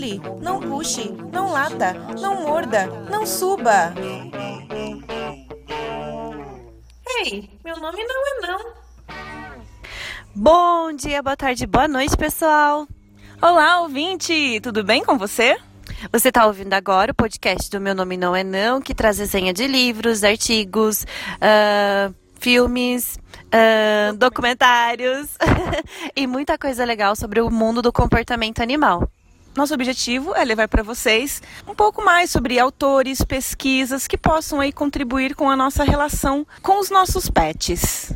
[0.00, 3.92] pule, não puxe, não lata, não morda, não suba.
[7.18, 8.72] Ei, meu nome não é não.
[10.34, 12.88] Bom dia, boa tarde, boa noite, pessoal.
[13.42, 15.58] Olá, ouvinte, tudo bem com você?
[16.10, 19.52] Você está ouvindo agora o podcast do Meu Nome Não É Não, que traz resenha
[19.52, 25.36] de livros, artigos, uh, filmes, uh, documentários
[26.16, 29.06] e muita coisa legal sobre o mundo do comportamento animal.
[29.56, 34.72] Nosso objetivo é levar para vocês um pouco mais sobre autores, pesquisas que possam aí
[34.72, 38.12] contribuir com a nossa relação com os nossos pets.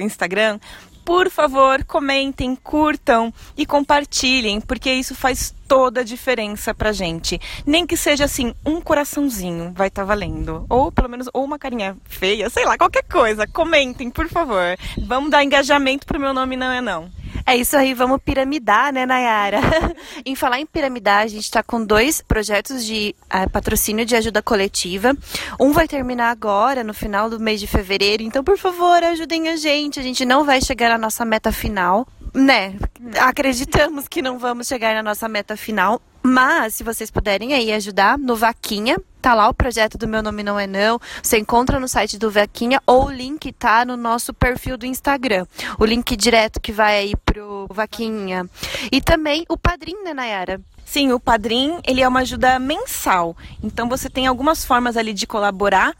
[0.00, 0.58] Instagram,
[1.04, 7.38] por favor, comentem, curtam e compartilhem, porque isso faz toda a diferença pra gente.
[7.66, 10.64] Nem que seja assim, um coraçãozinho vai estar tá valendo.
[10.68, 13.46] Ou pelo menos ou uma carinha feia, sei lá, qualquer coisa.
[13.46, 14.76] Comentem, por favor.
[15.06, 17.10] Vamos dar engajamento pro meu nome não é não.
[17.46, 19.60] É isso aí, vamos piramidar, né, Nayara?
[20.24, 24.42] em falar em piramidar, a gente está com dois projetos de uh, patrocínio de ajuda
[24.42, 25.16] coletiva.
[25.58, 28.22] Um vai terminar agora, no final do mês de fevereiro.
[28.22, 30.00] Então, por favor, ajudem a gente.
[30.00, 32.76] A gente não vai chegar na nossa meta final, né?
[33.20, 38.18] Acreditamos que não vamos chegar na nossa meta final, mas se vocês puderem aí ajudar
[38.18, 41.00] no Vaquinha, tá lá o projeto do Meu Nome Não É Não.
[41.22, 45.46] Você encontra no site do Vaquinha ou o link tá no nosso perfil do Instagram.
[45.78, 48.48] O link direto que vai aí pro Vaquinha.
[48.90, 50.60] E também o Padrim, né, Nayara?
[50.84, 53.36] Sim, o Padrim, ele é uma ajuda mensal.
[53.62, 55.94] Então você tem algumas formas ali de colaborar.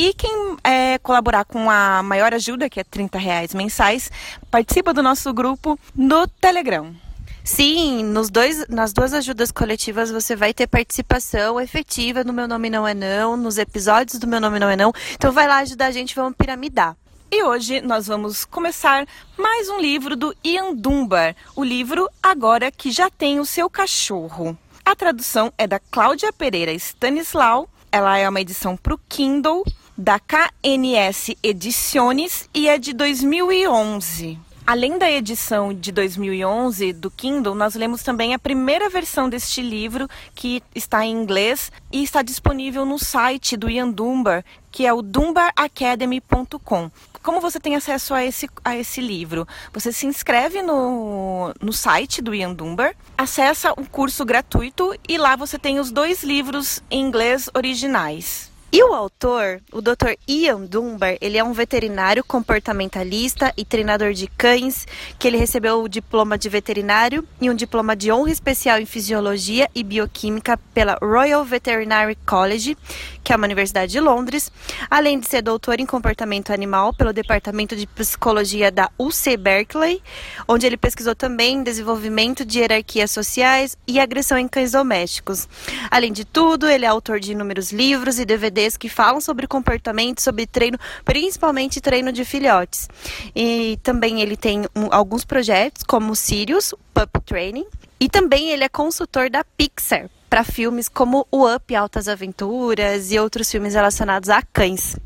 [0.00, 4.12] E quem é, colaborar com a maior ajuda, que é 30 reais mensais,
[4.48, 6.94] participa do nosso grupo no Telegram.
[7.42, 12.70] Sim, nos dois, nas duas ajudas coletivas você vai ter participação efetiva no Meu Nome
[12.70, 14.92] Não É Não, nos episódios do Meu Nome Não É Não.
[15.14, 16.96] Então vai lá ajudar a gente, vamos piramidar.
[17.28, 19.04] E hoje nós vamos começar
[19.36, 24.56] mais um livro do Ian Dunbar, o livro Agora que já tem o seu cachorro.
[24.84, 29.64] A tradução é da Cláudia Pereira Stanislau, ela é uma edição para o Kindle
[29.98, 34.38] da KNS Ediciones e é de 2011.
[34.64, 40.06] Além da edição de 2011 do Kindle, nós lemos também a primeira versão deste livro,
[40.36, 45.02] que está em inglês e está disponível no site do Ian Dunbar, que é o
[45.02, 46.90] dunbaracademy.com.
[47.20, 49.48] Como você tem acesso a esse, a esse livro?
[49.72, 55.34] Você se inscreve no, no site do Ian Dunbar, acessa um curso gratuito e lá
[55.34, 58.47] você tem os dois livros em inglês originais.
[58.70, 60.12] E o autor, o Dr.
[60.28, 64.86] Ian Dunbar, ele é um veterinário comportamentalista e treinador de cães,
[65.18, 69.70] que ele recebeu o diploma de veterinário e um diploma de honra especial em fisiologia
[69.74, 72.76] e bioquímica pela Royal Veterinary College,
[73.24, 74.52] que é uma universidade de Londres,
[74.90, 80.02] além de ser doutor em comportamento animal pelo Departamento de Psicologia da UC Berkeley,
[80.46, 85.48] onde ele pesquisou também desenvolvimento de hierarquias sociais e agressão em cães domésticos.
[85.90, 89.46] Além de tudo, ele é autor de inúmeros livros e DVDs DVDs que falam sobre
[89.46, 92.88] comportamento, sobre treino, principalmente treino de filhotes.
[93.34, 97.66] E também ele tem um, alguns projetos, como o Sirius, Pup Training,
[98.00, 103.18] e também ele é consultor da Pixar para filmes como o Up Altas Aventuras e
[103.18, 104.96] outros filmes relacionados a cães.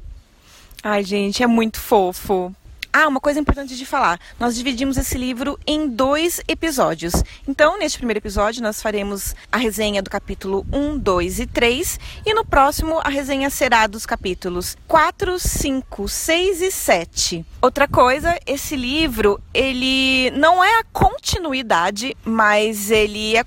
[0.83, 2.53] Ai, gente, é muito fofo.
[2.95, 7.15] Ah, uma coisa importante de falar: nós dividimos esse livro em dois episódios.
[7.49, 12.35] Então, neste primeiro episódio, nós faremos a resenha do capítulo 1, 2 e 3, e
[12.35, 17.47] no próximo, a resenha será dos capítulos 4, 5, 6 e 7.
[17.63, 23.45] Outra coisa, esse livro, ele não é a continuidade, mas ele é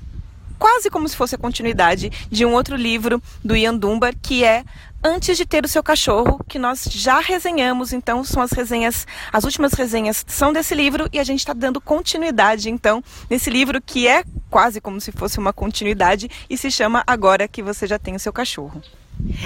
[0.57, 4.63] quase como se fosse a continuidade de um outro livro do Ian Dunbar, que é
[5.07, 9.43] Antes de ter o seu cachorro, que nós já resenhamos, então são as resenhas, as
[9.43, 14.07] últimas resenhas são desse livro e a gente está dando continuidade, então, nesse livro que
[14.07, 18.15] é quase como se fosse uma continuidade e se chama Agora que você já tem
[18.15, 18.81] o seu cachorro.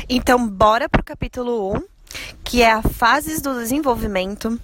[0.07, 1.81] Então, bora pro capítulo 1,
[2.43, 4.59] que é a fases do desenvolvimento.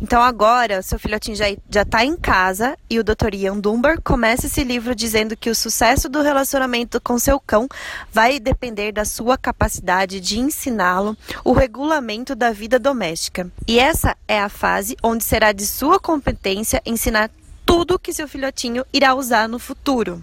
[0.00, 3.34] Então agora, seu filhotinho já, já tá em casa e o Dr.
[3.34, 7.68] Ian Dunbar começa esse livro dizendo que o sucesso do relacionamento com seu cão
[8.12, 13.50] vai depender da sua capacidade de ensiná-lo o regulamento da vida doméstica.
[13.66, 17.30] E essa é a fase onde será de sua competência ensinar
[17.64, 20.22] tudo que seu filhotinho irá usar no futuro.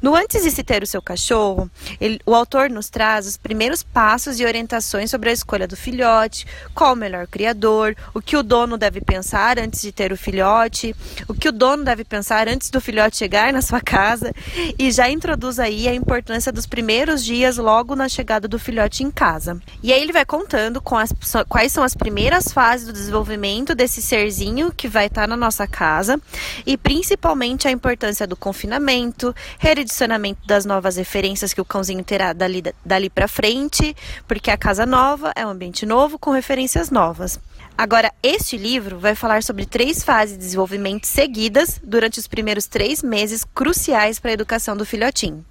[0.00, 1.70] No Antes de se ter o seu cachorro,
[2.00, 6.46] ele, o autor nos traz os primeiros passos e orientações sobre a escolha do filhote,
[6.74, 10.94] qual o melhor criador, o que o dono deve pensar antes de ter o filhote,
[11.26, 14.32] o que o dono deve pensar antes do filhote chegar na sua casa,
[14.78, 19.10] e já introduz aí a importância dos primeiros dias logo na chegada do filhote em
[19.10, 19.60] casa.
[19.82, 21.12] E aí ele vai contando as,
[21.48, 26.20] quais são as primeiras fases do desenvolvimento desse serzinho que vai estar na nossa casa
[26.66, 32.62] e principalmente a importância do confinamento, reedicionamento das novas referências que o cãozinho terá dali,
[32.84, 33.94] dali para frente,
[34.26, 37.38] porque a casa nova é um ambiente novo com referências novas.
[37.76, 43.02] Agora, este livro vai falar sobre três fases de desenvolvimento seguidas durante os primeiros três
[43.02, 45.44] meses cruciais para a educação do filhotinho.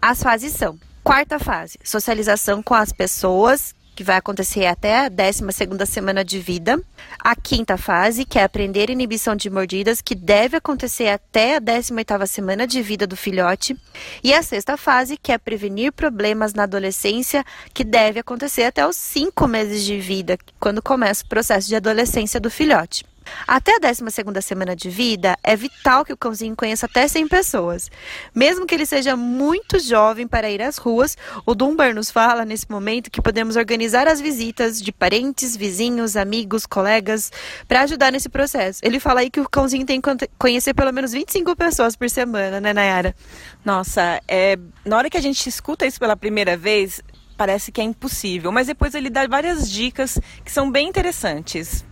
[0.00, 5.86] As fases são: quarta fase, socialização com as pessoas que vai acontecer até a 12
[5.86, 6.80] semana de vida.
[7.18, 12.26] A quinta fase, que é aprender inibição de mordidas, que deve acontecer até a 18
[12.26, 13.76] semana de vida do filhote.
[14.22, 18.96] E a sexta fase, que é prevenir problemas na adolescência, que deve acontecer até os
[18.96, 23.04] 5 meses de vida, quando começa o processo de adolescência do filhote.
[23.46, 24.04] Até a 12
[24.42, 27.90] semana de vida, é vital que o cãozinho conheça até 100 pessoas.
[28.34, 31.16] Mesmo que ele seja muito jovem para ir às ruas,
[31.46, 36.66] o Dunbar nos fala nesse momento que podemos organizar as visitas de parentes, vizinhos, amigos,
[36.66, 37.30] colegas,
[37.66, 38.80] para ajudar nesse processo.
[38.82, 42.60] Ele fala aí que o cãozinho tem que conhecer pelo menos 25 pessoas por semana,
[42.60, 43.14] né, Nayara?
[43.64, 44.58] Nossa, é...
[44.84, 47.02] na hora que a gente escuta isso pela primeira vez,
[47.36, 51.84] parece que é impossível, mas depois ele dá várias dicas que são bem interessantes.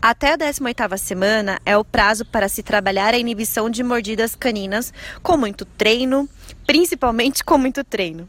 [0.00, 4.92] Até a 18ª semana é o prazo para se trabalhar a inibição de mordidas caninas
[5.22, 6.28] com muito treino,
[6.66, 8.28] principalmente com muito treino.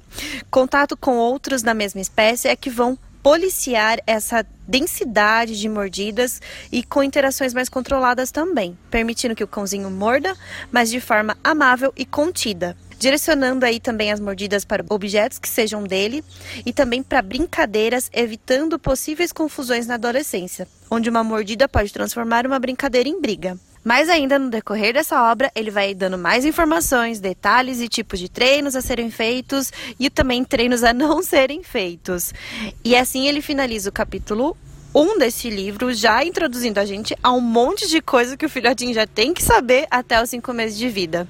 [0.49, 6.83] Contato com outros da mesma espécie é que vão policiar essa densidade de mordidas e
[6.83, 10.35] com interações mais controladas também, permitindo que o cãozinho morda,
[10.71, 15.83] mas de forma amável e contida direcionando aí também as mordidas para objetos que sejam
[15.83, 16.23] dele
[16.65, 22.57] e também para brincadeiras, evitando possíveis confusões na adolescência, onde uma mordida pode transformar uma
[22.57, 23.59] brincadeira em briga.
[23.83, 28.29] Mas ainda no decorrer dessa obra, ele vai dando mais informações, detalhes e tipos de
[28.29, 32.33] treinos a serem feitos e também treinos a não serem feitos.
[32.85, 34.55] E assim ele finaliza o capítulo
[34.95, 38.93] um desse livro, já introduzindo a gente a um monte de coisa que o filhotinho
[38.93, 41.27] já tem que saber até os cinco meses de vida.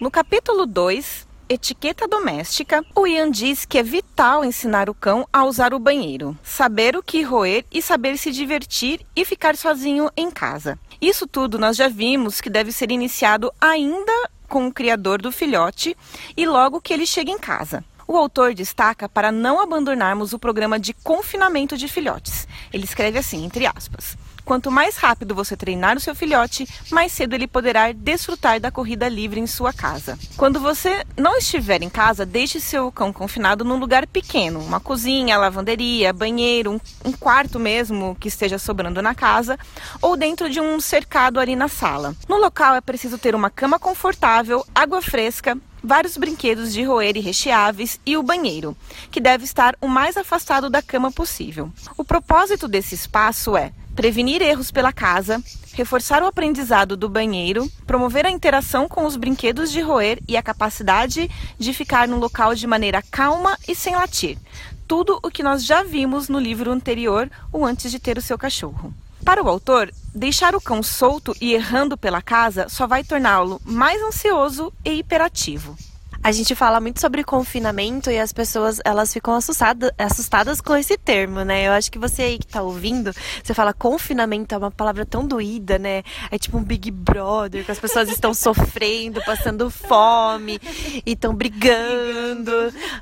[0.00, 5.44] No capítulo 2, Etiqueta doméstica, o Ian diz que é vital ensinar o cão a
[5.44, 10.30] usar o banheiro, saber o que roer e saber se divertir e ficar sozinho em
[10.30, 10.78] casa.
[11.02, 15.94] Isso tudo nós já vimos que deve ser iniciado ainda com o criador do filhote
[16.34, 17.84] e logo que ele chega em casa.
[18.08, 22.48] O autor destaca para não abandonarmos o programa de confinamento de filhotes.
[22.72, 24.16] Ele escreve assim, entre aspas:
[24.50, 29.08] Quanto mais rápido você treinar o seu filhote, mais cedo ele poderá desfrutar da corrida
[29.08, 30.18] livre em sua casa.
[30.36, 35.38] Quando você não estiver em casa, deixe seu cão confinado num lugar pequeno, uma cozinha,
[35.38, 39.56] lavanderia, banheiro, um, quarto mesmo que esteja sobrando na casa,
[40.02, 42.16] ou dentro de um cercado ali na sala.
[42.28, 47.20] No local é preciso ter uma cama confortável, água fresca, vários brinquedos de roer e
[47.20, 48.76] recheáveis e o banheiro,
[49.12, 51.70] que deve estar o mais afastado da cama possível.
[51.96, 55.42] O propósito desse espaço é prevenir erros pela casa,
[55.72, 60.42] reforçar o aprendizado do banheiro, promover a interação com os brinquedos de roer e a
[60.42, 64.38] capacidade de ficar no local de maneira calma e sem latir.
[64.86, 68.36] Tudo o que nós já vimos no livro anterior, o Antes de Ter o Seu
[68.36, 68.92] Cachorro.
[69.24, 74.02] Para o autor, deixar o cão solto e errando pela casa só vai torná-lo mais
[74.02, 75.76] ansioso e hiperativo.
[76.22, 80.98] A gente fala muito sobre confinamento e as pessoas elas ficam assustadas, assustadas com esse
[80.98, 81.66] termo, né?
[81.66, 83.10] Eu acho que você aí que tá ouvindo,
[83.42, 86.02] você fala confinamento é uma palavra tão doída, né?
[86.30, 90.60] É tipo um Big Brother, que as pessoas estão sofrendo, passando fome
[91.06, 92.52] e estão brigando.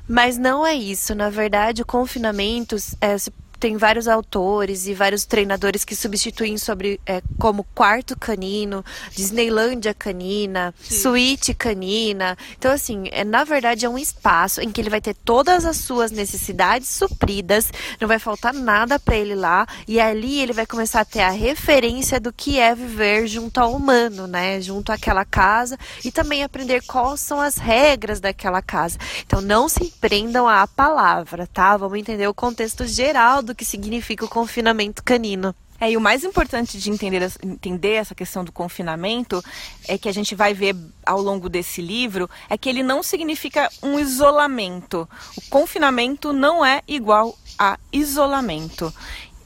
[0.07, 1.13] Mas não é isso.
[1.13, 3.17] Na verdade, o confinamento é,
[3.59, 10.73] tem vários autores e vários treinadores que substituem sobre é, como quarto canino, Disneylândia canina,
[10.81, 10.95] Sim.
[10.95, 12.37] suíte canina.
[12.57, 15.77] Então, assim, é, na verdade é um espaço em que ele vai ter todas as
[15.77, 21.01] suas necessidades supridas, não vai faltar nada para ele lá, e ali ele vai começar
[21.01, 24.61] a ter a referência do que é viver junto ao humano, né?
[24.61, 28.97] Junto àquela casa e também aprender quais são as regras daquela casa.
[29.25, 31.75] Então, não se prendam à palavra, tá?
[31.75, 35.53] Vamos entender o contexto geral do que significa o confinamento canino.
[35.81, 39.41] É, e o mais importante de entender, entender essa questão do confinamento
[39.87, 40.75] é que a gente vai ver
[41.05, 45.07] ao longo desse livro é que ele não significa um isolamento.
[45.37, 48.93] O confinamento não é igual a isolamento.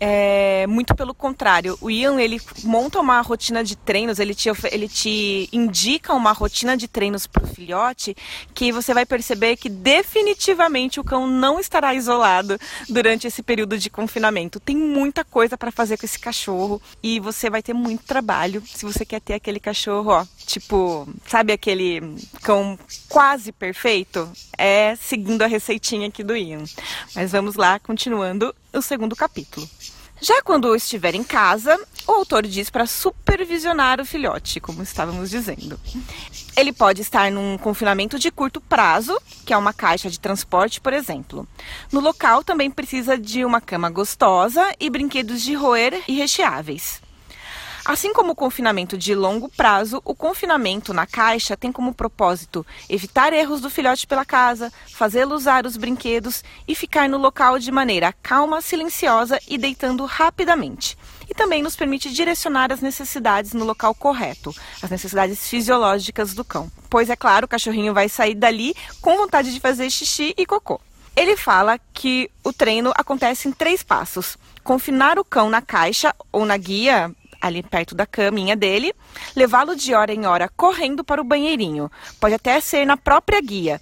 [0.06, 4.90] É, muito pelo contrário, o Ian ele monta uma rotina de treinos, ele te, ele
[4.90, 8.14] te indica uma rotina de treinos para o filhote
[8.54, 13.90] que você vai perceber que definitivamente o cão não estará isolado durante esse período de
[13.90, 14.60] confinamento.
[14.60, 18.84] Tem muita coisa para fazer com esse cachorro e você vai ter muito trabalho se
[18.84, 22.02] você quer ter aquele cachorro, ó, tipo, sabe aquele
[22.42, 24.30] cão quase perfeito?
[24.58, 26.66] É seguindo a receitinha aqui do Ian.
[27.16, 29.66] Mas vamos lá, continuando o segundo capítulo.
[30.24, 31.78] Já quando estiver em casa,
[32.08, 35.78] o autor diz para supervisionar o filhote, como estávamos dizendo.
[36.56, 40.94] Ele pode estar num confinamento de curto prazo, que é uma caixa de transporte, por
[40.94, 41.46] exemplo.
[41.92, 47.03] No local também precisa de uma cama gostosa e brinquedos de roer e recheáveis.
[47.86, 53.34] Assim como o confinamento de longo prazo, o confinamento na caixa tem como propósito evitar
[53.34, 58.14] erros do filhote pela casa, fazê-lo usar os brinquedos e ficar no local de maneira
[58.24, 60.98] calma, silenciosa e deitando rapidamente.
[61.30, 66.72] E também nos permite direcionar as necessidades no local correto, as necessidades fisiológicas do cão.
[66.90, 70.80] Pois é claro, o cachorrinho vai sair dali com vontade de fazer xixi e cocô.
[71.18, 76.46] Ele fala que o treino acontece em três passos: confinar o cão na caixa ou
[76.46, 77.14] na guia
[77.44, 78.94] ali perto da caminha dele,
[79.36, 83.82] levá-lo de hora em hora correndo para o banheirinho, pode até ser na própria guia,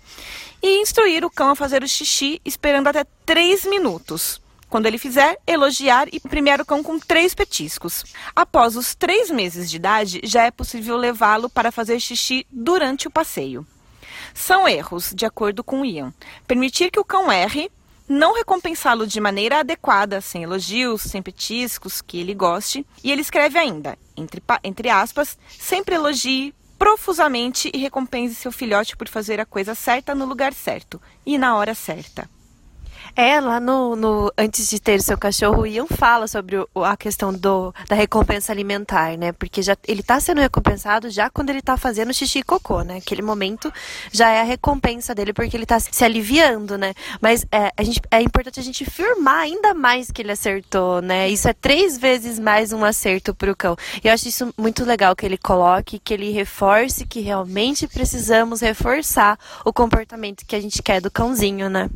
[0.63, 4.41] e instruir o cão a fazer o xixi esperando até 3 minutos.
[4.67, 8.05] Quando ele fizer, elogiar e premiar o cão com três petiscos.
[8.33, 13.11] Após os três meses de idade, já é possível levá-lo para fazer xixi durante o
[13.11, 13.67] passeio.
[14.33, 16.13] São erros, de acordo com Ian.
[16.47, 17.69] Permitir que o cão erre,
[18.11, 22.85] não recompensá-lo de maneira adequada, sem elogios, sem petiscos, que ele goste.
[23.01, 29.07] E ele escreve ainda, entre, entre aspas, sempre elogie profusamente e recompense seu filhote por
[29.07, 32.29] fazer a coisa certa no lugar certo e na hora certa.
[33.15, 36.95] É, lá no, no Antes de Ter Seu Cachorro, o Ian fala sobre o, a
[36.95, 39.31] questão do, da recompensa alimentar, né?
[39.33, 42.97] Porque já, ele está sendo recompensado já quando ele está fazendo xixi e cocô, né?
[42.97, 43.71] Aquele momento
[44.11, 46.93] já é a recompensa dele, porque ele está se aliviando, né?
[47.19, 51.29] Mas é, a gente, é importante a gente firmar ainda mais que ele acertou, né?
[51.29, 53.75] Isso é três vezes mais um acerto para o cão.
[54.03, 58.61] E eu acho isso muito legal que ele coloque, que ele reforce que realmente precisamos
[58.61, 61.89] reforçar o comportamento que a gente quer do cãozinho, né?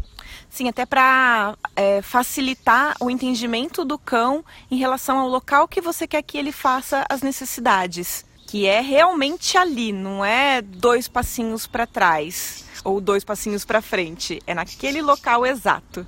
[0.56, 6.08] Sim, até para é, facilitar o entendimento do cão em relação ao local que você
[6.08, 8.24] quer que ele faça as necessidades.
[8.48, 14.42] Que é realmente ali, não é dois passinhos para trás ou dois passinhos para frente.
[14.48, 16.08] É naquele local exato.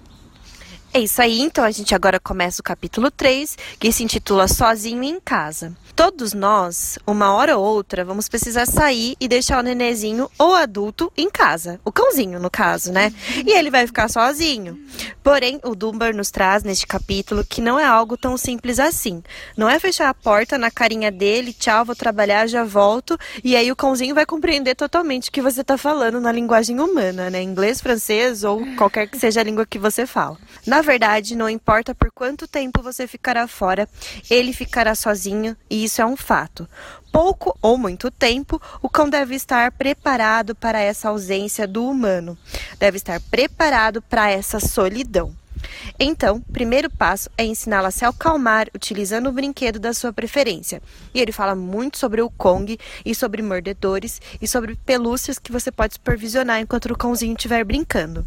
[0.94, 5.03] É isso aí, então a gente agora começa o capítulo 3, que se intitula Sozinho
[5.03, 5.75] em Casa.
[5.96, 11.12] Todos nós, uma hora ou outra, vamos precisar sair e deixar o nenezinho ou adulto
[11.17, 11.79] em casa.
[11.84, 13.12] O cãozinho, no caso, né?
[13.44, 14.79] E ele vai ficar sozinho.
[15.24, 19.24] Porém, o Dunbar nos traz neste capítulo que não é algo tão simples assim.
[19.58, 23.72] Não é fechar a porta na carinha dele, tchau, vou trabalhar, já volto, e aí
[23.72, 27.41] o cãozinho vai compreender totalmente o que você está falando na linguagem humana, né?
[27.41, 30.38] Inglês, francês ou qualquer que seja a língua que você fala.
[30.65, 33.88] Na verdade, não importa por quanto tempo você ficará fora,
[34.29, 36.67] ele ficará sozinho e isso é um fato.
[37.12, 42.38] Pouco ou muito tempo, o cão deve estar preparado para essa ausência do humano,
[42.77, 45.36] deve estar preparado para essa solidão.
[45.99, 50.81] Então, primeiro passo é ensiná-la a se acalmar utilizando o brinquedo da sua preferência.
[51.13, 55.71] E ele fala muito sobre o Kong e sobre mordedores e sobre pelúcias que você
[55.71, 58.25] pode supervisionar enquanto o cãozinho estiver brincando.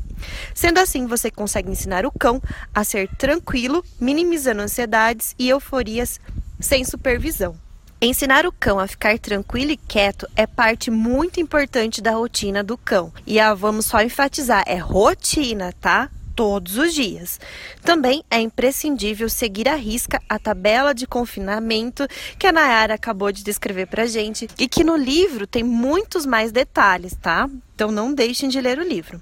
[0.55, 2.43] Sendo assim, você consegue ensinar o cão
[2.75, 6.21] a ser tranquilo, minimizando ansiedades e euforias
[6.59, 7.57] sem supervisão.
[8.03, 12.79] Ensinar o cão a ficar tranquilo e quieto é parte muito importante da rotina do
[12.79, 13.13] cão.
[13.27, 16.11] E a, vamos só enfatizar, é rotina, tá?
[16.41, 17.39] Todos os dias.
[17.83, 23.45] Também é imprescindível seguir à risca a tabela de confinamento que a Nayara acabou de
[23.45, 27.47] descrever pra gente e que no livro tem muitos mais detalhes, tá?
[27.75, 29.21] Então não deixem de ler o livro.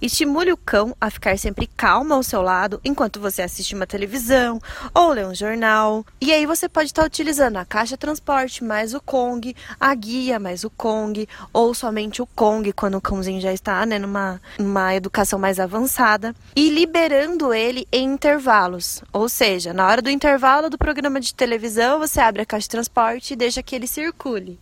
[0.00, 4.60] Estimule o cão a ficar sempre calmo ao seu lado enquanto você assiste uma televisão
[4.94, 6.04] ou lê um jornal.
[6.20, 10.64] E aí você pode estar utilizando a caixa transporte mais o Kong, a guia mais
[10.64, 15.38] o Kong, ou somente o Kong quando o cãozinho já está né, numa, numa educação
[15.38, 16.34] mais avançada.
[16.54, 19.02] E liberando ele em intervalos.
[19.12, 22.68] Ou seja, na hora do intervalo do programa de televisão, você abre a caixa de
[22.68, 24.58] transporte e deixa que ele circule.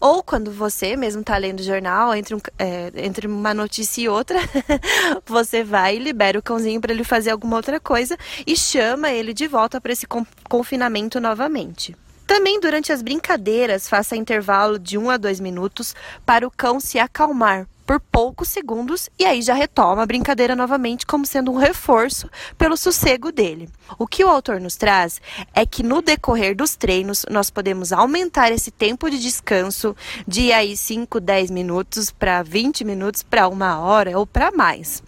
[0.00, 4.38] Ou quando você mesmo está lendo jornal, entre, um, é, entre uma notícia e outra,
[5.24, 9.32] você vai e libera o cãozinho para ele fazer alguma outra coisa e chama ele
[9.32, 10.06] de volta para esse
[10.48, 11.96] confinamento novamente.
[12.26, 16.98] Também durante as brincadeiras, faça intervalo de 1 a 2 minutos para o cão se
[16.98, 22.28] acalmar por poucos segundos e aí já retoma a brincadeira novamente como sendo um reforço
[22.56, 23.68] pelo sossego dele.
[23.98, 25.20] O que o autor nos traz
[25.54, 29.94] é que no decorrer dos treinos nós podemos aumentar esse tempo de descanso
[30.26, 35.02] de aí 5, 10 minutos para 20 minutos para uma hora ou para mais.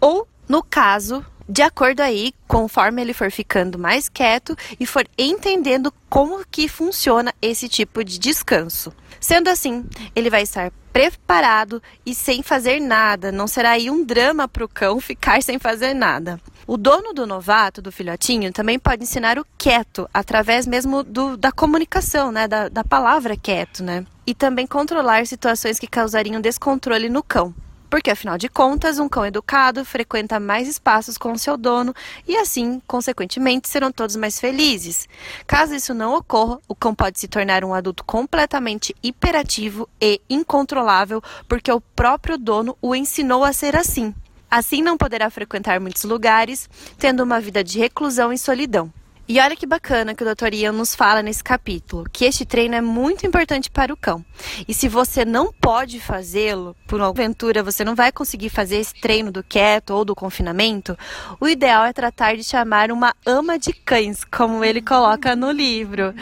[0.00, 5.94] Ou no caso de acordo aí, conforme ele for ficando mais quieto e for entendendo
[6.10, 8.92] como que funciona esse tipo de descanso.
[9.20, 13.30] Sendo assim, ele vai estar preparado e sem fazer nada.
[13.30, 16.40] Não será aí um drama para o cão ficar sem fazer nada.
[16.66, 21.52] O dono do novato, do filhotinho, também pode ensinar o quieto, através mesmo do, da
[21.52, 22.48] comunicação, né?
[22.48, 24.06] Da, da palavra quieto, né?
[24.26, 27.54] E também controlar situações que causariam descontrole no cão
[27.88, 31.94] porque afinal de contas, um cão educado frequenta mais espaços com seu dono
[32.26, 35.08] e assim, consequentemente, serão todos mais felizes.
[35.46, 41.22] Caso isso não ocorra, o cão pode se tornar um adulto completamente hiperativo e incontrolável
[41.48, 44.14] porque o próprio dono o ensinou a ser assim.
[44.50, 48.92] Assim não poderá frequentar muitos lugares, tendo uma vida de reclusão e solidão.
[49.28, 50.54] E olha que bacana que o Dr.
[50.54, 54.24] Ian nos fala nesse capítulo, que este treino é muito importante para o cão.
[54.68, 58.94] E se você não pode fazê-lo, por uma aventura você não vai conseguir fazer esse
[58.94, 60.96] treino do quieto ou do confinamento,
[61.40, 66.14] o ideal é tratar de chamar uma ama de cães, como ele coloca no livro,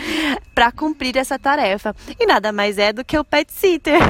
[0.55, 1.95] para cumprir essa tarefa.
[2.19, 4.01] E nada mais é do que o pet sitter,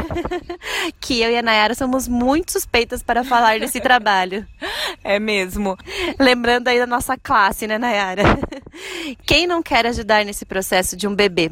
[1.01, 4.47] que eu e a Nayara somos muito suspeitas para falar desse trabalho.
[5.03, 5.77] É mesmo.
[6.21, 8.23] Lembrando aí da nossa classe, né, Nayara?
[9.27, 11.51] Quem não quer ajudar nesse processo de um bebê?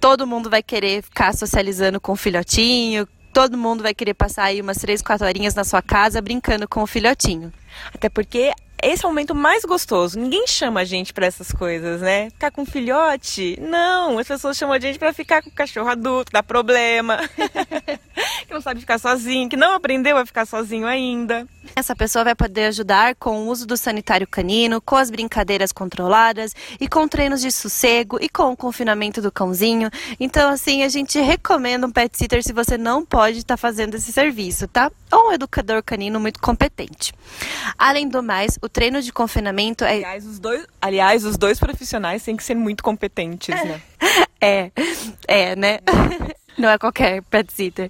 [0.00, 4.60] Todo mundo vai querer ficar socializando com o filhotinho, todo mundo vai querer passar aí
[4.60, 7.52] umas três, quatro horinhas na sua casa brincando com o filhotinho.
[7.92, 10.18] Até porque esse é o momento mais gostoso.
[10.18, 12.30] Ninguém chama a gente para essas coisas, né?
[12.30, 13.58] Ficar com filhote?
[13.60, 17.18] Não, as pessoas chamam a gente para ficar com o cachorro adulto, dá problema.
[18.46, 21.46] que não sabe ficar sozinho, que não aprendeu a ficar sozinho ainda.
[21.76, 26.54] Essa pessoa vai poder ajudar com o uso do sanitário canino, com as brincadeiras controladas
[26.80, 29.90] e com treinos de sossego e com o confinamento do cãozinho.
[30.18, 33.94] Então, assim, a gente recomenda um pet sitter se você não pode estar tá fazendo
[33.94, 34.90] esse serviço, tá?
[35.10, 37.12] Ou um educador canino muito competente.
[37.76, 39.96] Além do mais, o treino de confinamento é.
[39.96, 43.80] Aliás, os dois, aliás, os dois profissionais têm que ser muito competentes, né?
[44.40, 44.70] é,
[45.26, 45.78] é, né?
[46.58, 47.88] Não é qualquer pet sitter.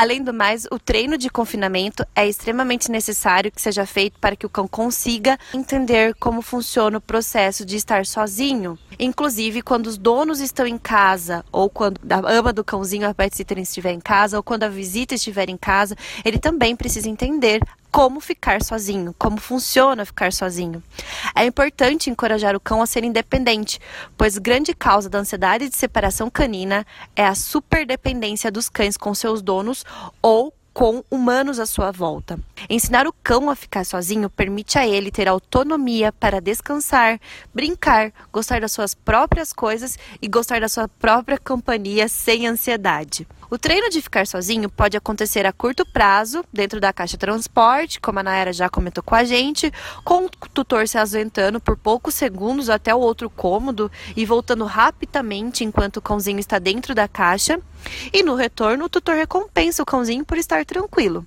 [0.00, 4.46] Além do mais, o treino de confinamento é extremamente necessário que seja feito para que
[4.46, 8.78] o cão consiga entender como funciona o processo de estar sozinho.
[8.96, 13.34] Inclusive, quando os donos estão em casa, ou quando a ama do cãozinho, a pet
[13.34, 17.60] sitter estiver em casa, ou quando a visita estiver em casa, ele também precisa entender
[17.90, 20.82] como ficar sozinho, como funciona ficar sozinho.
[21.34, 23.80] É importante encorajar o cão a ser independente,
[24.16, 29.42] pois grande causa da ansiedade de separação canina é a superdependência dos cães com seus
[29.42, 29.84] donos
[30.22, 32.38] ou com humanos à sua volta.
[32.70, 37.18] Ensinar o cão a ficar sozinho permite a ele ter autonomia para descansar,
[37.52, 43.26] brincar, gostar das suas próprias coisas e gostar da sua própria companhia sem ansiedade.
[43.50, 47.98] O treino de ficar sozinho pode acontecer a curto prazo, dentro da caixa de transporte,
[47.98, 49.72] como a Naira já comentou com a gente,
[50.04, 55.64] com o tutor se ausentando por poucos segundos até o outro cômodo e voltando rapidamente
[55.64, 57.58] enquanto o cãozinho está dentro da caixa.
[58.12, 61.26] E no retorno, o tutor recompensa o cãozinho por estar tranquilo.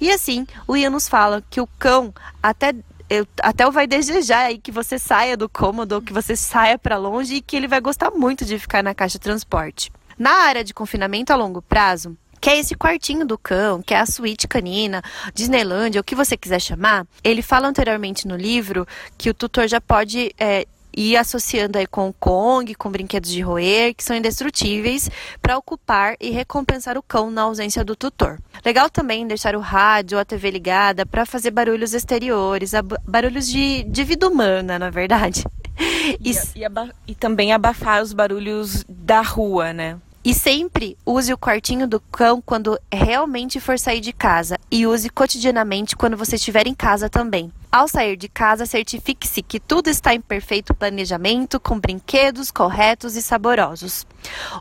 [0.00, 2.74] E assim, o Ian nos fala que o cão até
[3.08, 7.36] eu, até vai desejar aí que você saia do cômodo, que você saia para longe
[7.36, 9.92] e que ele vai gostar muito de ficar na caixa de transporte.
[10.18, 13.98] Na área de confinamento a longo prazo, que é esse quartinho do cão, que é
[13.98, 15.02] a suíte canina,
[15.34, 19.80] Disneylandia, o que você quiser chamar, ele fala anteriormente no livro que o tutor já
[19.80, 20.66] pode é,
[20.96, 25.10] ir associando aí com o Kong, com brinquedos de roer, que são indestrutíveis,
[25.42, 28.40] para ocupar e recompensar o cão na ausência do tutor.
[28.64, 32.72] Legal também deixar o rádio ou a TV ligada para fazer barulhos exteriores,
[33.06, 35.44] barulhos de, de vida humana, na verdade.
[35.78, 39.98] E, e, e, e também abafar os barulhos da rua, né?
[40.26, 45.08] E sempre use o quartinho do cão quando realmente for sair de casa e use
[45.08, 47.52] cotidianamente quando você estiver em casa também.
[47.70, 53.22] Ao sair de casa, certifique-se que tudo está em perfeito planejamento, com brinquedos corretos e
[53.22, 54.04] saborosos.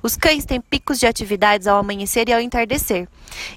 [0.03, 3.07] Os cães têm picos de atividades ao amanhecer e ao entardecer.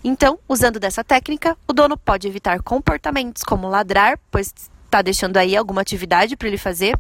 [0.02, 4.54] Então, usando dessa técnica, o dono pode evitar comportamentos como ladrar, pois
[4.86, 6.98] está deixando aí alguma atividade para ele fazer.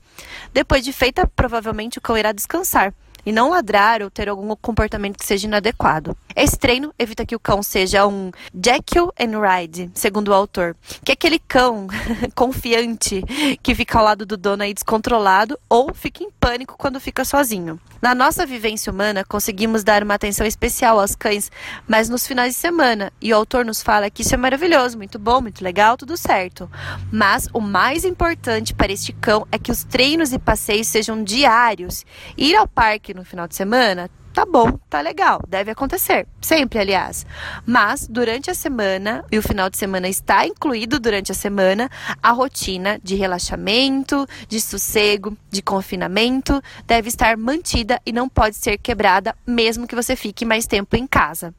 [0.52, 2.92] Depois de feita, provavelmente o cão irá descansar
[3.28, 6.16] e não ladrar ou ter algum comportamento que seja inadequado.
[6.34, 11.12] Esse treino evita que o cão seja um Jekyll and Hyde, segundo o autor, que
[11.12, 11.88] é aquele cão
[12.34, 13.22] confiante
[13.62, 17.78] que fica ao lado do dono aí descontrolado ou fica em pânico quando fica sozinho.
[18.00, 21.50] Na nossa vivência humana, conseguimos dar uma atenção especial aos cães,
[21.86, 25.18] mas nos finais de semana, e o autor nos fala que isso é maravilhoso, muito
[25.18, 26.70] bom, muito legal, tudo certo.
[27.12, 32.06] Mas o mais importante para este cão é que os treinos e passeios sejam diários.
[32.36, 37.26] Ir ao parque no final de semana tá bom, tá legal, deve acontecer, sempre, aliás.
[37.66, 41.90] Mas durante a semana, e o final de semana está incluído durante a semana,
[42.22, 48.78] a rotina de relaxamento, de sossego, de confinamento deve estar mantida e não pode ser
[48.78, 51.52] quebrada, mesmo que você fique mais tempo em casa.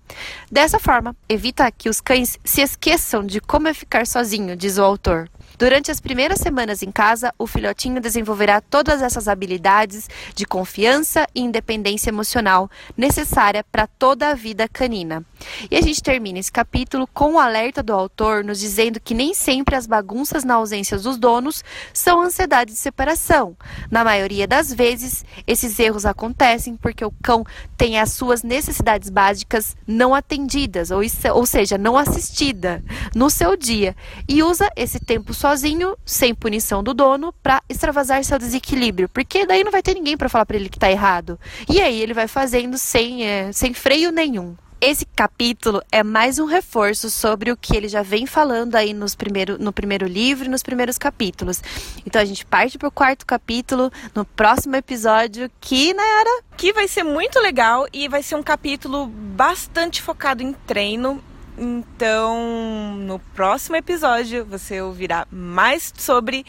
[0.50, 4.84] Dessa forma, evita que os cães se esqueçam de como é ficar sozinho, diz o
[4.84, 5.30] autor.
[5.60, 11.41] Durante as primeiras semanas em casa, o filhotinho desenvolverá todas essas habilidades de confiança e
[11.41, 15.22] independência emocional necessária para toda a vida canina.
[15.69, 19.34] E a gente termina esse capítulo com o alerta do autor nos dizendo que nem
[19.34, 23.56] sempre as bagunças na ausência dos donos são ansiedade de separação.
[23.89, 27.45] Na maioria das vezes, esses erros acontecem porque o cão
[27.78, 31.02] tem as suas necessidades básicas não atendidas, ou,
[31.34, 32.84] ou seja, não assistida
[33.15, 33.95] no seu dia,
[34.28, 39.63] e usa esse tempo sozinho, sem punição do dono, para extravasar seu desequilíbrio, porque daí
[39.63, 41.39] não vai ter ninguém para falar para ele que tá errado.
[41.69, 44.56] E aí ele vai fazendo sem, é, sem freio nenhum.
[44.82, 49.13] Esse capítulo é mais um reforço sobre o que ele já vem falando aí nos
[49.13, 51.62] primeiro, no primeiro livro e nos primeiros capítulos.
[52.06, 56.44] Então a gente parte para o quarto capítulo no próximo episódio, que, Nayara?
[56.56, 61.22] Que vai ser muito legal e vai ser um capítulo bastante focado em treino
[61.60, 66.46] então, no próximo episódio você ouvirá mais sobre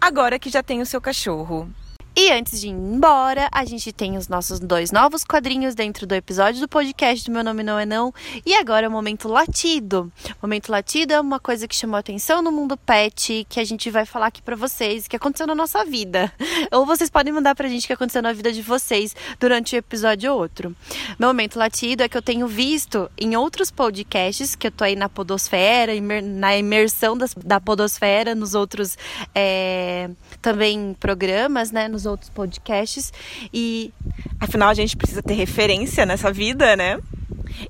[0.00, 1.70] agora que já tem o seu cachorro.
[2.18, 6.14] E antes de ir embora, a gente tem os nossos dois novos quadrinhos dentro do
[6.14, 8.10] episódio do podcast do Meu Nome Não É Não.
[8.46, 10.10] E agora é o Momento Latido.
[10.30, 13.90] O Momento Latido é uma coisa que chamou atenção no mundo pet, que a gente
[13.90, 16.32] vai falar aqui pra vocês, que aconteceu na nossa vida.
[16.72, 19.78] Ou vocês podem mandar pra gente o que aconteceu na vida de vocês durante o
[19.78, 20.74] episódio ou outro.
[21.18, 24.96] Meu Momento Latido é que eu tenho visto em outros podcasts, que eu tô aí
[24.96, 28.96] na podosfera, na imersão das, da podosfera, nos outros
[29.34, 30.08] é,
[30.40, 33.12] também programas, né, nos outros podcasts
[33.52, 33.92] e
[34.40, 36.98] afinal a gente precisa ter referência nessa vida, né?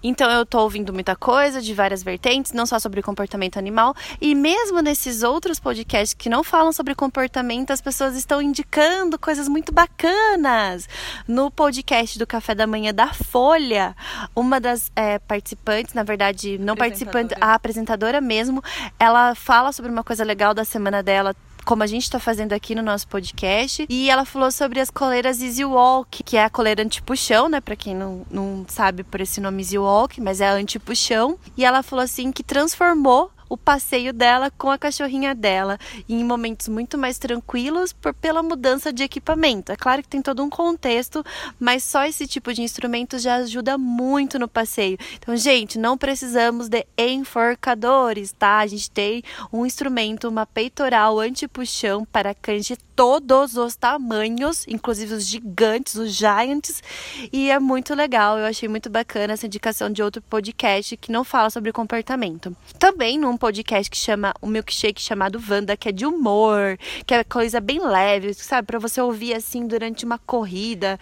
[0.03, 4.35] Então eu tô ouvindo muita coisa de várias vertentes, não só sobre comportamento animal, e
[4.35, 9.73] mesmo nesses outros podcasts que não falam sobre comportamento, as pessoas estão indicando coisas muito
[9.73, 10.89] bacanas.
[11.27, 13.95] No podcast do Café da Manhã da Folha,
[14.35, 18.63] uma das é, participantes, na verdade, não participante, a apresentadora mesmo,
[18.99, 21.35] ela fala sobre uma coisa legal da semana dela
[21.67, 23.85] como a gente está fazendo aqui no nosso podcast.
[23.91, 27.61] E ela falou sobre as coleiras Easy Walk, que é a coleira anti-puxão, né?
[27.61, 31.37] Para quem não, não sabe por esse nome Easy Walk, mas é anti-puxão.
[31.57, 35.79] E ela falou assim que transformou o passeio dela com a cachorrinha dela
[36.09, 39.73] em momentos muito mais tranquilos por, pela mudança de equipamento.
[39.73, 41.25] É claro que tem todo um contexto,
[41.59, 44.99] mas só esse tipo de instrumento já ajuda muito no passeio.
[45.17, 48.59] Então, gente, não precisamos de enforcadores, tá?
[48.59, 55.15] A gente tem um instrumento, uma peitoral anti-puxão para cães de todos os tamanhos, inclusive
[55.15, 56.83] os gigantes, os giants,
[57.31, 58.39] e é muito legal.
[58.39, 62.57] Eu achei muito bacana essa indicação de outro podcast que não fala sobre comportamento.
[62.79, 67.23] Também num podcast que chama o milkshake chamado Vanda, que é de humor, que é
[67.23, 70.99] coisa bem leve, sabe, para você ouvir assim durante uma corrida.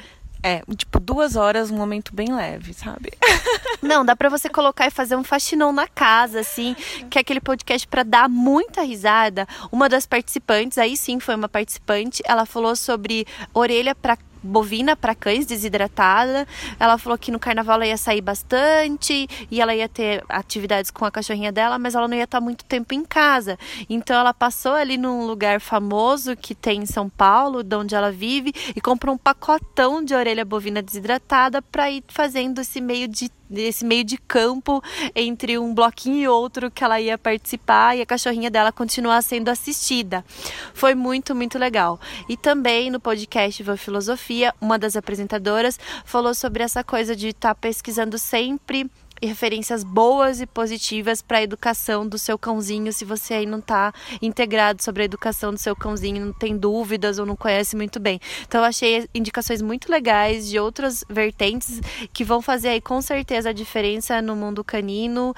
[0.46, 3.14] É, tipo, duas horas, um momento bem leve, sabe?
[3.80, 6.76] Não, dá pra você colocar e fazer um faxinão na casa, assim,
[7.08, 9.48] que é aquele podcast para dar muita risada.
[9.72, 15.14] Uma das participantes, aí sim foi uma participante, ela falou sobre orelha para bovina para
[15.14, 16.46] cães desidratada.
[16.78, 21.04] Ela falou que no carnaval ela ia sair bastante e ela ia ter atividades com
[21.04, 23.58] a cachorrinha dela, mas ela não ia estar muito tempo em casa.
[23.88, 28.12] Então ela passou ali num lugar famoso que tem em São Paulo, de onde ela
[28.12, 33.30] vive, e comprou um pacotão de orelha bovina desidratada para ir fazendo esse meio de
[33.48, 34.82] nesse meio de campo
[35.14, 39.48] entre um bloquinho e outro que ela ia participar e a cachorrinha dela continuar sendo
[39.48, 40.24] assistida.
[40.72, 42.00] Foi muito, muito legal.
[42.28, 47.50] E também no podcast Vã Filosofia, uma das apresentadoras falou sobre essa coisa de estar
[47.50, 48.90] tá pesquisando sempre
[49.22, 53.92] referências boas e positivas para a educação do seu cãozinho, se você aí não está
[54.20, 58.20] integrado sobre a educação do seu cãozinho, não tem dúvidas ou não conhece muito bem.
[58.46, 61.80] Então eu achei indicações muito legais de outras vertentes
[62.12, 65.34] que vão fazer aí com certeza a diferença no mundo canino,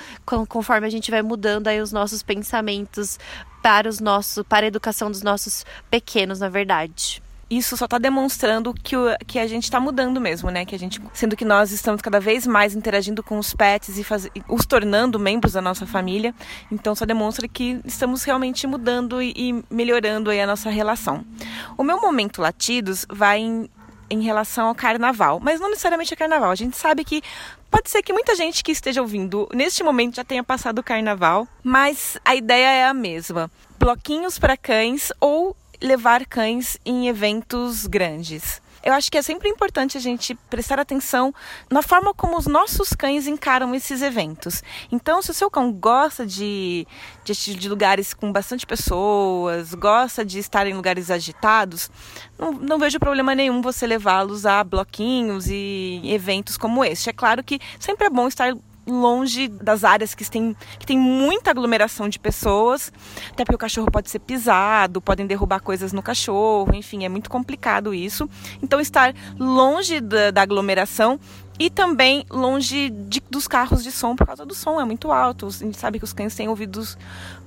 [0.48, 3.18] conforme a gente vai mudando aí os nossos pensamentos
[3.62, 8.74] para os nossos para a educação dos nossos pequenos, na verdade isso só está demonstrando
[8.74, 10.64] que, o, que a gente está mudando mesmo, né?
[10.64, 14.04] Que a gente, sendo que nós estamos cada vez mais interagindo com os pets e
[14.04, 16.34] faz, os tornando membros da nossa família,
[16.70, 21.24] então só demonstra que estamos realmente mudando e, e melhorando a nossa relação.
[21.78, 23.70] O meu momento latidos vai em,
[24.10, 26.50] em relação ao carnaval, mas não necessariamente a carnaval.
[26.50, 27.22] A gente sabe que
[27.68, 31.46] Pode ser que muita gente que esteja ouvindo neste momento já tenha passado o carnaval,
[31.62, 38.60] mas a ideia é a mesma: bloquinhos para cães ou levar cães em eventos grandes.
[38.86, 41.34] Eu acho que é sempre importante a gente prestar atenção
[41.68, 44.62] na forma como os nossos cães encaram esses eventos.
[44.92, 46.86] Então, se o seu cão gosta de,
[47.24, 51.90] de, de lugares com bastante pessoas, gosta de estar em lugares agitados,
[52.38, 57.10] não, não vejo problema nenhum você levá-los a bloquinhos e eventos como este.
[57.10, 58.54] É claro que sempre é bom estar
[58.86, 62.92] longe das áreas que tem, que tem muita aglomeração de pessoas,
[63.30, 67.28] até porque o cachorro pode ser pisado, podem derrubar coisas no cachorro, enfim, é muito
[67.28, 68.28] complicado isso.
[68.62, 71.18] Então, estar longe da, da aglomeração
[71.58, 75.46] e também longe de, dos carros de som, por causa do som, é muito alto.
[75.46, 76.96] A gente sabe que os cães têm ouvidos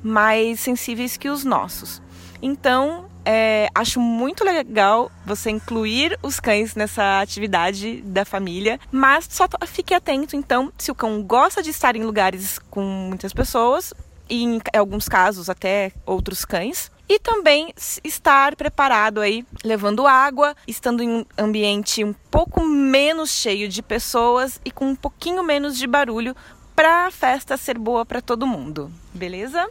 [0.03, 2.01] mais sensíveis que os nossos.
[2.41, 9.47] Então, é, acho muito legal você incluir os cães nessa atividade da família, mas só
[9.67, 13.93] fique atento, então, se o cão gosta de estar em lugares com muitas pessoas,
[14.29, 21.01] e em alguns casos até outros cães, e também estar preparado aí, levando água, estando
[21.01, 25.87] em um ambiente um pouco menos cheio de pessoas e com um pouquinho menos de
[25.87, 26.35] barulho
[26.75, 28.91] para a festa ser boa para todo mundo.
[29.11, 29.67] Beleza?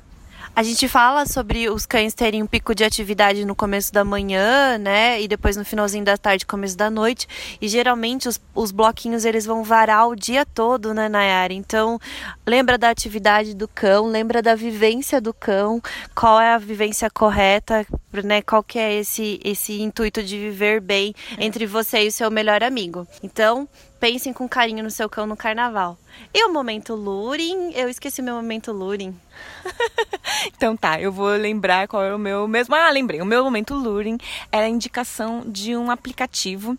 [0.54, 4.76] A gente fala sobre os cães terem um pico de atividade no começo da manhã,
[4.78, 5.20] né?
[5.20, 7.28] E depois no finalzinho da tarde, começo da noite.
[7.60, 11.52] E geralmente os, os bloquinhos eles vão varar o dia todo, né, Nayara?
[11.52, 11.98] Então,
[12.46, 15.80] lembra da atividade do cão, lembra da vivência do cão,
[16.14, 17.86] qual é a vivência correta,
[18.24, 18.42] né?
[18.42, 21.44] Qual que é esse, esse intuito de viver bem é.
[21.44, 23.06] entre você e o seu melhor amigo.
[23.22, 25.98] Então, pensem com carinho no seu cão no carnaval.
[26.32, 27.72] E o momento luring?
[27.74, 29.18] Eu esqueci meu momento luring.
[30.54, 32.74] então tá, eu vou lembrar qual é o meu mesmo.
[32.74, 33.20] Ah, lembrei.
[33.20, 34.18] O meu momento luring
[34.50, 36.76] era a indicação de um aplicativo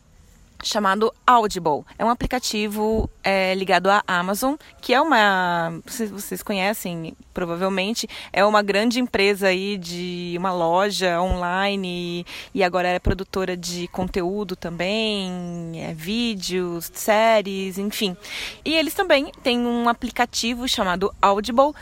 [0.63, 1.83] chamado Audible.
[1.97, 5.79] É um aplicativo é, ligado à Amazon, que é uma,
[6.11, 12.99] vocês conhecem provavelmente, é uma grande empresa aí de uma loja online e agora é
[12.99, 18.17] produtora de conteúdo também, é, vídeos, séries, enfim.
[18.65, 21.73] E eles também têm um aplicativo chamado Audible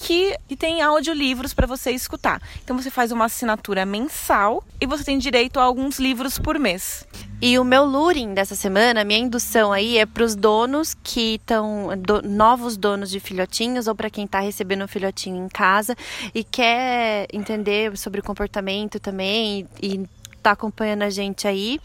[0.00, 2.40] que, que tem audiolivros para você escutar.
[2.64, 7.06] Então você faz uma assinatura mensal e você tem direito a alguns livros por mês.
[7.42, 11.90] E o meu luring dessa semana, minha indução aí é para os donos que estão
[11.98, 15.94] do, novos donos de filhotinhos ou para quem está recebendo um filhotinho em casa
[16.34, 20.08] e quer entender sobre comportamento também e, e
[20.42, 21.78] tá acompanhando a gente aí.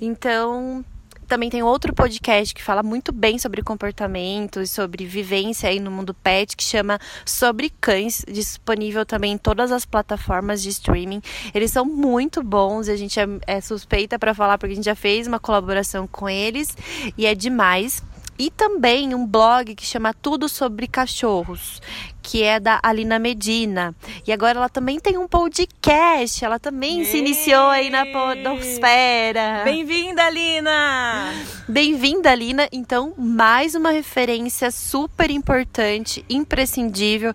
[0.00, 0.84] Então,
[1.26, 5.90] também tem outro podcast que fala muito bem sobre comportamento e sobre vivência aí no
[5.90, 11.20] mundo pet, que chama Sobre Cães, disponível também em todas as plataformas de streaming.
[11.54, 14.94] Eles são muito bons, a gente é, é suspeita para falar porque a gente já
[14.94, 16.76] fez uma colaboração com eles
[17.16, 18.02] e é demais
[18.38, 21.80] e também um blog que chama Tudo sobre Cachorros,
[22.22, 23.94] que é da Alina Medina.
[24.26, 27.04] E agora ela também tem um podcast, ela também Ei!
[27.04, 29.62] se iniciou aí na podosfera.
[29.64, 31.32] Bem-vinda, Alina!
[31.68, 32.68] Bem-vinda, Alina.
[32.72, 37.32] Então, mais uma referência super importante, imprescindível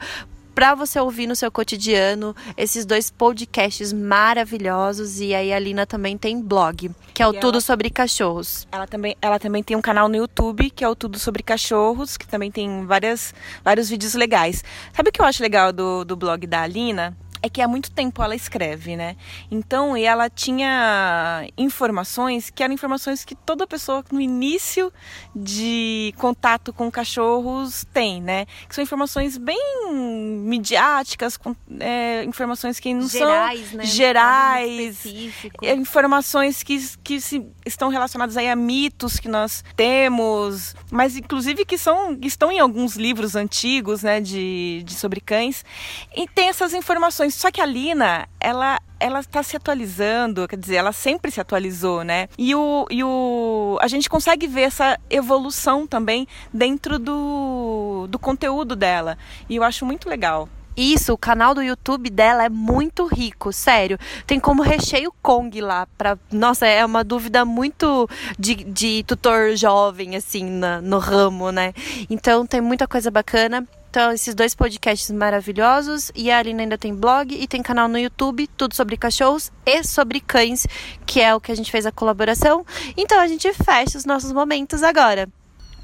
[0.54, 6.18] para você ouvir no seu cotidiano esses dois podcasts maravilhosos e aí a Lina também
[6.18, 8.68] tem blog, que é o e Tudo ela, sobre Cachorros.
[8.72, 12.18] Ela também, ela também tem um canal no YouTube, que é o Tudo sobre Cachorros,
[12.18, 13.34] que também tem várias,
[13.64, 14.64] vários vídeos legais.
[14.94, 17.16] Sabe o que eu acho legal do, do blog da Alina?
[17.41, 19.15] É que há muito tempo ela escreve, né?
[19.49, 24.93] Então, e ela tinha informações que eram informações que toda pessoa no início
[25.36, 28.45] de contato com cachorros tem, né?
[28.67, 29.60] Que são informações bem
[29.91, 33.86] midiáticas, com, é, informações que não gerais, são né?
[33.86, 35.04] gerais,
[35.63, 41.65] é, informações que, que se, estão relacionadas aí a mitos que nós temos, mas inclusive
[41.65, 45.65] que são estão em alguns livros antigos, né, de, de sobre cães,
[46.15, 50.76] e tem essas informações só que a Lina, ela ela está se atualizando, quer dizer,
[50.76, 52.28] ela sempre se atualizou, né?
[52.38, 58.76] E o, e o a gente consegue ver essa evolução também dentro do, do conteúdo
[58.76, 59.17] dela.
[59.50, 60.48] E eu acho muito legal.
[60.78, 63.98] Isso, o canal do YouTube dela é muito rico, sério.
[64.26, 65.86] Tem como recheio Kong lá.
[65.98, 66.17] Pra...
[66.32, 68.08] Nossa, é uma dúvida muito
[68.39, 71.74] de, de tutor jovem, assim, na, no ramo, né?
[72.10, 73.67] Então tem muita coisa bacana.
[73.91, 76.13] Então, esses dois podcasts maravilhosos.
[76.15, 79.84] E a Alina ainda tem blog e tem canal no YouTube, tudo sobre cachorros e
[79.84, 80.65] sobre cães,
[81.06, 82.65] que é o que a gente fez a colaboração.
[82.95, 85.27] Então, a gente fecha os nossos momentos agora.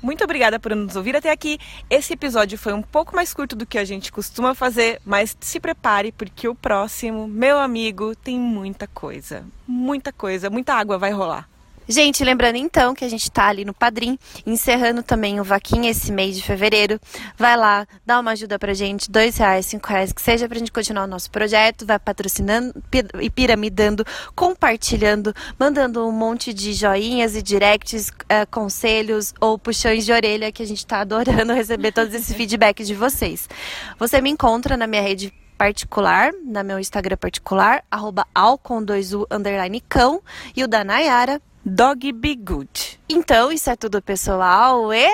[0.01, 1.59] Muito obrigada por nos ouvir até aqui.
[1.89, 5.59] Esse episódio foi um pouco mais curto do que a gente costuma fazer, mas se
[5.59, 9.43] prepare porque o próximo, meu amigo, tem muita coisa.
[9.67, 11.49] Muita coisa, muita água vai rolar.
[11.89, 16.11] Gente, lembrando então que a gente tá ali no Padrim, encerrando também o Vaquinha esse
[16.11, 16.99] mês de fevereiro.
[17.37, 20.71] Vai lá, dá uma ajuda pra gente, dois reais, cinco reais, que seja pra gente
[20.71, 22.73] continuar o nosso projeto, vai patrocinando
[23.21, 24.03] e piramidando,
[24.35, 30.61] compartilhando, mandando um monte de joinhas e directs, uh, conselhos ou puxões de orelha, que
[30.61, 33.47] a gente tá adorando receber todos esses feedbacks de vocês.
[33.97, 40.21] Você me encontra na minha rede particular, na meu Instagram particular, arroba u underline cão,
[40.55, 42.97] e o da Nayara, Dog Be Good.
[43.09, 45.05] Então, isso é tudo, pessoal, e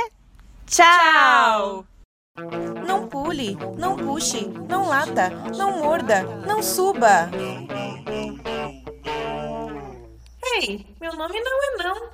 [0.67, 1.83] tchau!
[2.85, 7.31] Não pule, não puxe, não lata, não morda, não suba.
[10.61, 12.09] Ei, meu nome não é não.